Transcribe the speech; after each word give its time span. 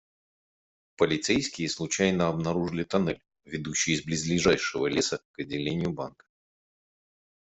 Полицейские 0.97 1.69
случайно 1.69 2.27
обнаружили 2.27 2.83
туннель, 2.83 3.21
ведущий 3.45 3.91
из 3.93 4.03
близлежащего 4.03 4.87
леса 4.87 5.21
к 5.33 5.37
отделению 5.39 5.91
банка. 5.91 6.25